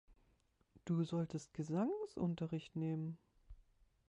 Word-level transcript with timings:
Du 0.85 1.03
solltest 1.03 1.53
Gesangsunterricht 1.53 2.75
nehmen. 2.75 3.19